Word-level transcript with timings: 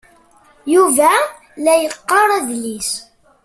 Yuba 0.73 1.11
la 1.63 1.73
yeqqar 1.81 2.29
adlis. 2.37 2.89